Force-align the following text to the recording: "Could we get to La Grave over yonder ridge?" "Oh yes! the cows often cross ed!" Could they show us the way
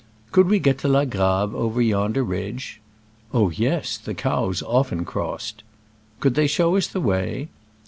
"Could 0.31 0.47
we 0.47 0.57
get 0.57 0.79
to 0.79 0.87
La 0.87 1.05
Grave 1.05 1.53
over 1.53 1.79
yonder 1.79 2.23
ridge?" 2.23 2.81
"Oh 3.35 3.51
yes! 3.51 3.99
the 3.99 4.15
cows 4.15 4.63
often 4.63 5.05
cross 5.05 5.53
ed!" 5.55 5.61
Could 6.19 6.33
they 6.33 6.47
show 6.47 6.75
us 6.75 6.87
the 6.87 6.99
way 6.99 7.49